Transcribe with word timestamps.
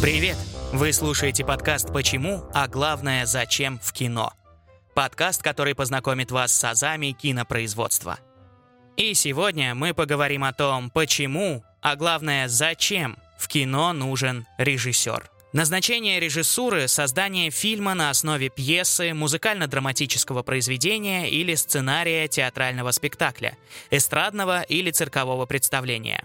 Привет! 0.00 0.36
Вы 0.72 0.92
слушаете 0.92 1.44
подкаст 1.44 1.92
«Почему?», 1.92 2.44
а 2.54 2.68
главное 2.68 3.26
«Зачем?» 3.26 3.80
в 3.82 3.92
кино. 3.92 4.32
Подкаст, 4.94 5.42
который 5.42 5.74
познакомит 5.74 6.30
вас 6.30 6.52
с 6.52 6.64
азами 6.64 7.12
кинопроизводства. 7.12 8.18
И 8.96 9.14
сегодня 9.14 9.74
мы 9.74 9.92
поговорим 9.92 10.44
о 10.44 10.52
том, 10.52 10.90
почему, 10.90 11.64
а 11.80 11.96
главное 11.96 12.48
«Зачем?» 12.48 13.16
в 13.38 13.48
кино 13.48 13.92
нужен 13.92 14.46
режиссер. 14.58 15.28
Назначение 15.52 16.20
режиссуры– 16.20 16.86
создание 16.88 17.50
фильма 17.50 17.94
на 17.94 18.10
основе 18.10 18.50
пьесы, 18.50 19.12
музыкально-драматического 19.14 20.42
произведения 20.42 21.28
или 21.28 21.56
сценария 21.56 22.28
театрального 22.28 22.92
спектакля, 22.92 23.58
эстрадного 23.90 24.62
или 24.62 24.92
циркового 24.92 25.46
представления. 25.46 26.24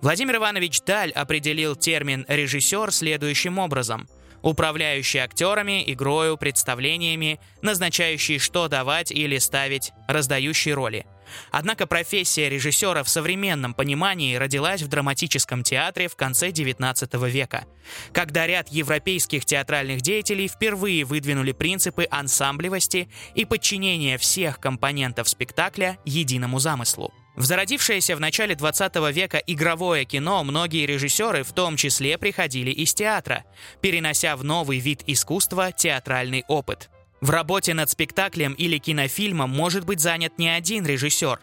Владимир 0.00 0.36
Иванович 0.36 0.82
Даль 0.82 1.10
определил 1.10 1.76
термин 1.76 2.24
«режиссер» 2.28 2.92
следующим 2.92 3.58
образом– 3.58 4.08
управляющий 4.42 5.18
актерами, 5.18 5.82
игрою, 5.86 6.36
представлениями, 6.36 7.40
назначающий, 7.62 8.38
что 8.38 8.68
давать 8.68 9.10
или 9.10 9.38
ставить, 9.38 9.92
раздающий 10.08 10.72
роли. 10.72 11.06
Однако 11.50 11.86
профессия 11.86 12.50
режиссера 12.50 13.02
в 13.02 13.08
современном 13.08 13.72
понимании 13.72 14.36
родилась 14.36 14.82
в 14.82 14.88
драматическом 14.88 15.62
театре 15.62 16.08
в 16.08 16.16
конце 16.16 16.50
XIX 16.50 17.30
века, 17.30 17.64
когда 18.12 18.46
ряд 18.46 18.68
европейских 18.68 19.46
театральных 19.46 20.02
деятелей 20.02 20.48
впервые 20.48 21.04
выдвинули 21.04 21.52
принципы 21.52 22.06
ансамблевости 22.10 23.08
и 23.34 23.46
подчинения 23.46 24.18
всех 24.18 24.60
компонентов 24.60 25.28
спектакля 25.28 25.96
единому 26.04 26.58
замыслу. 26.58 27.14
В 27.34 27.44
зародившееся 27.44 28.14
в 28.14 28.20
начале 28.20 28.54
20 28.54 28.94
века 29.12 29.38
игровое 29.38 30.04
кино 30.04 30.44
многие 30.44 30.84
режиссеры 30.84 31.44
в 31.44 31.52
том 31.52 31.76
числе 31.76 32.18
приходили 32.18 32.70
из 32.70 32.92
театра, 32.92 33.44
перенося 33.80 34.36
в 34.36 34.44
новый 34.44 34.78
вид 34.80 35.02
искусства 35.06 35.72
театральный 35.72 36.44
опыт. 36.48 36.90
В 37.22 37.30
работе 37.30 37.72
над 37.72 37.88
спектаклем 37.88 38.52
или 38.52 38.76
кинофильмом 38.78 39.48
может 39.48 39.86
быть 39.86 40.00
занят 40.00 40.38
не 40.38 40.50
один 40.50 40.84
режиссер. 40.84 41.40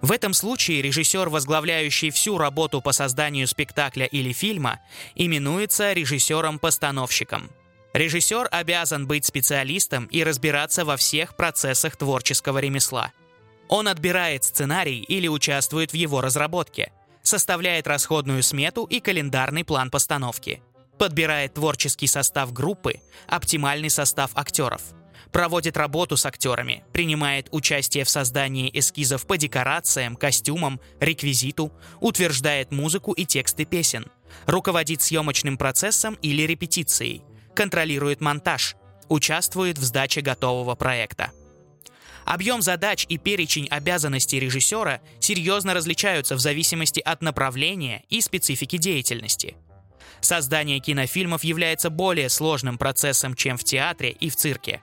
В 0.00 0.12
этом 0.12 0.32
случае 0.32 0.82
режиссер, 0.82 1.28
возглавляющий 1.28 2.10
всю 2.10 2.36
работу 2.38 2.80
по 2.80 2.90
созданию 2.90 3.46
спектакля 3.46 4.06
или 4.06 4.32
фильма, 4.32 4.80
именуется 5.14 5.92
режиссером-постановщиком. 5.92 7.50
Режиссер 7.92 8.48
обязан 8.50 9.06
быть 9.06 9.26
специалистом 9.26 10.06
и 10.06 10.24
разбираться 10.24 10.84
во 10.84 10.96
всех 10.96 11.36
процессах 11.36 11.96
творческого 11.96 12.58
ремесла– 12.58 13.12
он 13.70 13.86
отбирает 13.86 14.42
сценарий 14.42 14.98
или 14.98 15.28
участвует 15.28 15.92
в 15.92 15.94
его 15.94 16.20
разработке, 16.20 16.92
составляет 17.22 17.86
расходную 17.86 18.42
смету 18.42 18.84
и 18.84 18.98
календарный 18.98 19.64
план 19.64 19.90
постановки, 19.90 20.60
подбирает 20.98 21.54
творческий 21.54 22.08
состав 22.08 22.52
группы, 22.52 23.00
оптимальный 23.28 23.88
состав 23.88 24.32
актеров, 24.34 24.82
проводит 25.30 25.76
работу 25.76 26.16
с 26.16 26.26
актерами, 26.26 26.82
принимает 26.92 27.46
участие 27.52 28.02
в 28.02 28.10
создании 28.10 28.70
эскизов 28.74 29.24
по 29.24 29.38
декорациям, 29.38 30.16
костюмам, 30.16 30.80
реквизиту, 30.98 31.72
утверждает 32.00 32.72
музыку 32.72 33.12
и 33.12 33.24
тексты 33.24 33.64
песен, 33.64 34.06
руководит 34.46 35.00
съемочным 35.00 35.56
процессом 35.56 36.14
или 36.22 36.42
репетицией, 36.42 37.22
контролирует 37.54 38.20
монтаж, 38.20 38.74
участвует 39.08 39.78
в 39.78 39.84
сдаче 39.84 40.22
готового 40.22 40.74
проекта– 40.74 41.30
Объем 42.30 42.62
задач 42.62 43.06
и 43.08 43.18
перечень 43.18 43.66
обязанностей 43.66 44.38
режиссера 44.38 45.00
серьезно 45.18 45.74
различаются 45.74 46.36
в 46.36 46.38
зависимости 46.38 47.00
от 47.00 47.22
направления 47.22 48.04
и 48.08 48.20
специфики 48.20 48.78
деятельности. 48.78 49.56
Создание 50.20 50.78
кинофильмов 50.78 51.42
является 51.42 51.90
более 51.90 52.28
сложным 52.28 52.78
процессом, 52.78 53.34
чем 53.34 53.56
в 53.56 53.64
театре 53.64 54.10
и 54.12 54.30
в 54.30 54.36
цирке. 54.36 54.80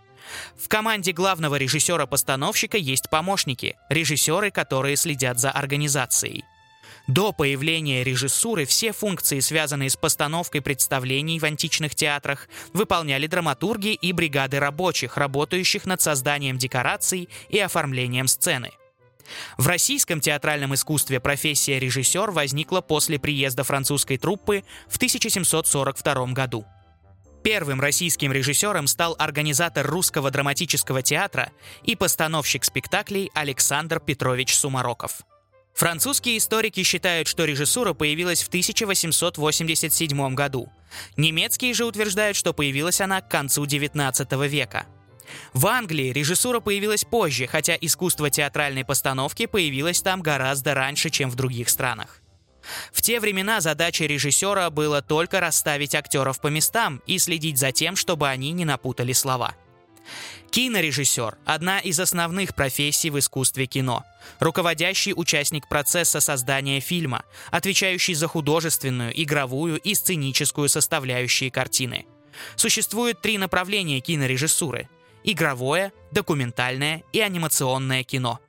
В 0.62 0.68
команде 0.68 1.14
главного 1.14 1.56
режиссера-постановщика 1.56 2.76
есть 2.76 3.10
помощники, 3.10 3.78
режиссеры, 3.90 4.52
которые 4.52 4.98
следят 4.98 5.40
за 5.40 5.50
организацией– 5.50 6.44
до 7.08 7.32
появления 7.32 8.04
режиссуры 8.04 8.66
все 8.66 8.92
функции, 8.92 9.40
связанные 9.40 9.90
с 9.90 9.96
постановкой 9.96 10.62
представлений 10.62 11.40
в 11.40 11.46
античных 11.46 11.96
театрах, 11.96 12.50
выполняли 12.74 13.28
драматурги 13.28 13.94
и 13.94 14.12
бригады 14.12 14.60
рабочих, 14.60 15.16
работающих 15.18 15.86
над 15.86 16.02
созданием 16.02 16.58
декораций 16.58 17.30
и 17.50 17.60
оформлением 17.60 18.28
сцены. 18.28 18.72
В 19.58 19.68
российском 19.68 20.22
театральном 20.22 20.74
искусстве 20.74 21.20
профессия 21.20 21.80
режиссер 21.80 22.32
возникла 22.32 22.82
после 22.82 23.20
приезда 23.20 23.64
французской 23.64 24.18
труппы 24.18 24.64
в 24.88 24.98
1742 24.98 26.28
году. 26.28 26.66
Первым 27.44 27.80
российским 27.80 28.34
режиссером 28.34 28.88
стал 28.88 29.16
организатор 29.18 29.86
русского 29.86 30.32
драматического 30.32 31.02
театра 31.02 31.52
и 31.84 31.96
постановщик 31.96 32.66
спектаклей 32.66 33.32
Александр 33.34 34.02
Петрович 34.02 34.56
Сумароков– 34.56 35.22
Французские 35.78 36.40
историки 36.40 36.82
считают, 36.82 37.28
что 37.28 37.46
режиссура 37.46 37.94
появилась 37.94 38.42
в 38.42 38.48
1887 38.48 40.34
году. 40.34 40.72
Немецкие 41.18 41.76
же 41.76 41.86
утверждают, 41.86 42.36
что 42.36 42.52
появилась 42.52 43.00
она 43.00 43.22
к 43.22 43.30
концу 43.30 43.64
XIX 43.64 44.48
века. 44.48 44.88
В 45.54 45.68
Англии 45.68 46.12
режиссура 46.12 46.62
появилась 46.62 47.06
позже, 47.06 47.46
хотя 47.46 47.78
искусство 47.80 48.32
театральной 48.32 48.86
постановки 48.86 49.46
появилось 49.46 50.02
там 50.02 50.24
гораздо 50.24 50.74
раньше, 50.74 51.12
чем 51.12 51.30
в 51.30 51.36
других 51.36 51.70
странах. 51.70 52.24
В 52.92 53.04
те 53.04 53.20
времена 53.20 53.62
задача 53.62 54.06
режиссера 54.06 54.72
было 54.72 55.04
только 55.04 55.40
расставить 55.40 55.94
актеров 55.94 56.42
по 56.42 56.48
местам 56.48 57.04
и 57.06 57.20
следить 57.20 57.60
за 57.60 57.72
тем, 57.72 57.96
чтобы 57.96 58.28
они 58.28 58.52
не 58.52 58.66
напутали 58.66 59.14
слова– 59.14 59.54
Кинорежиссер– 60.50 61.38
одна 61.46 61.80
из 61.80 62.00
основных 62.00 62.56
профессий 62.56 63.10
в 63.10 63.20
искусстве 63.20 63.66
кино. 63.66 64.04
Руководящий 64.40 65.14
участник 65.16 65.68
процесса 65.68 66.20
создания 66.20 66.80
фильма, 66.80 67.24
отвечающий 67.52 68.14
за 68.14 68.28
художественную, 68.28 69.12
игровую 69.22 69.78
и 69.78 69.94
сценическую 69.94 70.70
составляющие 70.70 71.52
картины. 71.52 72.06
Существует 72.56 73.22
три 73.22 73.38
направления 73.38 74.00
кинорежиссуры– 74.00 74.90
игровое, 75.24 75.92
документальное 76.12 77.04
и 77.12 77.20
анимационное 77.20 78.04
кино. 78.04 78.40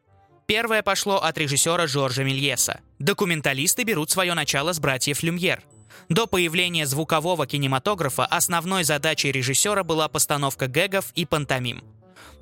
Первое 0.46 0.82
пошло 0.82 1.16
от 1.16 1.36
режиссера 1.36 1.86
Жоржа 1.86 2.24
Мельеса. 2.24 2.80
Документалисты 2.98 3.82
берут 3.82 4.10
свое 4.10 4.34
начало 4.34 4.72
с 4.72 4.80
братьев 4.80 5.22
Люмьер– 5.22 5.62
до 6.08 6.26
появления 6.26 6.86
звукового 6.86 7.46
кинематографа 7.46 8.26
основной 8.26 8.84
задачей 8.84 9.32
режиссера 9.32 9.82
была 9.82 10.08
постановка 10.08 10.66
гэгов 10.66 11.12
и 11.14 11.24
пантомим. 11.24 11.82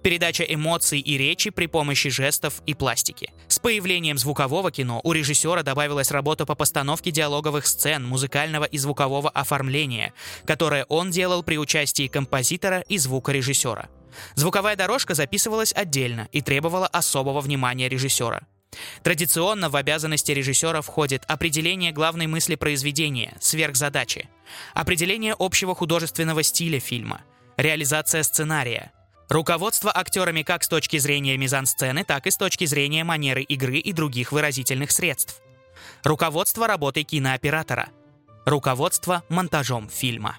Передача 0.03 0.44
эмоций 0.44 1.00
и 1.00 1.19
речи 1.19 1.50
при 1.50 1.67
помощи 1.67 2.11
жестов 2.11 2.62
и 2.65 2.75
пластики. 2.75 3.33
С 3.49 3.59
появлением 3.59 4.19
звукового 4.19 4.71
кино 4.71 5.00
у 5.03 5.12
режиссера 5.12 5.62
добавилась 5.62 6.12
работа 6.12 6.47
по 6.47 6.55
постановке 6.55 7.11
диалоговых 7.11 7.67
сцен, 7.67 8.05
музыкального 8.06 8.65
и 8.65 8.78
звукового 8.78 9.31
оформления, 9.31 10.12
которое 10.44 10.84
он 10.84 11.11
делал 11.11 11.43
при 11.43 11.59
участии 11.59 12.06
композитора 12.06 12.81
и 12.88 12.99
звукорежиссера. 12.99 13.88
Звуковая 14.34 14.77
дорожка 14.77 15.15
записывалась 15.15 15.73
отдельно 15.75 16.28
и 16.31 16.41
требовала 16.41 16.87
особого 16.87 17.41
внимания 17.41 17.88
режиссера. 17.88 18.43
Традиционно 19.03 19.70
в 19.70 19.76
обязанности 19.76 20.32
режиссера 20.32 20.81
входит 20.82 21.25
определение 21.26 21.92
главной 21.92 22.26
мысли 22.26 22.54
произведения, 22.54 23.37
сверхзадачи, 23.41 24.28
определение 24.75 25.34
общего 25.38 25.75
художественного 25.75 26.42
стиля 26.42 26.81
фильма, 26.81 27.22
реализация 27.56 28.22
сценария, 28.22 28.92
руководство 29.28 29.97
актерами 29.97 30.42
как 30.42 30.64
с 30.64 30.69
точки 30.69 30.98
зрения 30.98 31.37
мизансцены, 31.37 32.04
так 32.04 32.26
и 32.26 32.31
с 32.31 32.37
точки 32.37 32.64
зрения 32.64 33.04
манеры 33.04 33.42
игры 33.42 33.78
и 33.78 33.92
других 33.92 34.32
выразительных 34.32 34.91
средств, 34.91 35.41
руководство 36.03 36.66
работой 36.66 37.04
кинооператора, 37.04 37.88
руководство 38.44 39.25
монтажом 39.28 39.88
фильма. 39.88 40.38